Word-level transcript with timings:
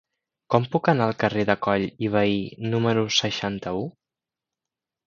Com 0.53 0.63
puc 0.75 0.89
anar 0.93 1.09
al 1.09 1.13
carrer 1.25 1.45
de 1.51 1.57
Coll 1.67 1.87
i 2.07 2.11
Vehí 2.17 2.41
número 2.73 3.07
seixanta-u? 3.21 3.89